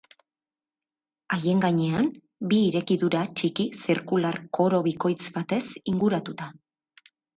Haien 1.35 1.59
gainean, 1.65 2.07
bi 2.53 2.61
irekidura 2.69 3.21
txiki 3.41 3.65
zirkular 3.83 4.41
koro 4.59 4.81
bikoitz 4.89 5.21
batez 5.37 5.63
inguratuta. 5.93 6.49